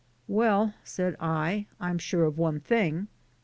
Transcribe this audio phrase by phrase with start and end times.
[0.27, 3.07] "Well," said I, "I'm sure of one thing.